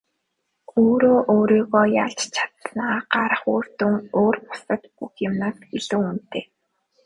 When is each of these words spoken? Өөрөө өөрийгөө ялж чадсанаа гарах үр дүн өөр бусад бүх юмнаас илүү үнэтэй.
Өөрөө 0.83 1.19
өөрийгөө 1.33 1.85
ялж 2.03 2.19
чадсанаа 2.35 2.95
гарах 3.13 3.43
үр 3.55 3.65
дүн 3.79 3.95
өөр 4.21 4.35
бусад 4.47 4.81
бүх 4.97 5.13
юмнаас 5.27 5.57
илүү 5.77 5.99
үнэтэй. 6.11 6.43